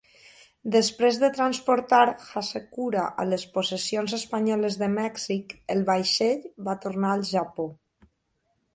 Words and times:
Després 0.75 1.19
de 1.23 1.29
transportar 1.35 1.99
Hasekura 2.41 3.05
a 3.25 3.27
les 3.35 3.45
possessions 3.59 4.17
espanyoles 4.21 4.81
de 4.83 4.91
Mèxic, 4.97 5.57
el 5.77 5.89
vaixell 5.95 6.45
va 6.71 6.79
tornar 6.87 7.17
al 7.17 7.27
Japó. 7.37 7.73